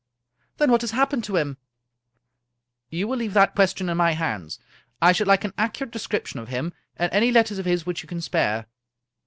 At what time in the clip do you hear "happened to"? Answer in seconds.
0.97-1.35